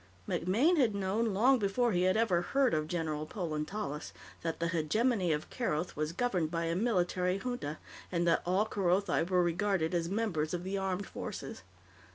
MacMaine 0.27 0.77
had 0.77 0.95
known, 0.95 1.31
long 1.31 1.59
before 1.59 1.91
he 1.91 2.01
had 2.01 2.17
ever 2.17 2.41
heard 2.41 2.73
of 2.73 2.87
General 2.87 3.27
Polan 3.27 3.67
Tallis, 3.67 4.13
that 4.41 4.59
the 4.59 4.67
Hegemony 4.69 5.31
of 5.31 5.47
Keroth 5.51 5.95
was 5.95 6.11
governed 6.11 6.49
by 6.49 6.65
a 6.65 6.75
military 6.75 7.37
junta, 7.37 7.77
and 8.11 8.25
that 8.25 8.41
all 8.43 8.65
Kerothi 8.65 9.21
were 9.29 9.43
regarded 9.43 9.93
as 9.93 10.09
members 10.09 10.55
of 10.55 10.63
the 10.63 10.75
armed 10.75 11.05
forces. 11.05 11.61